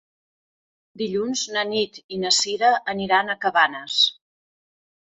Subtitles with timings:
[1.01, 4.05] Dilluns na Nit i na Cira aniran a Cabanes.